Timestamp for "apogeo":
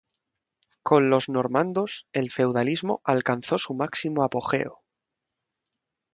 4.23-4.81